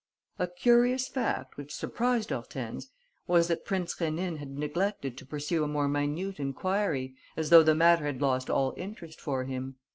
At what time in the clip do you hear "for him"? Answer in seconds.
9.21-9.75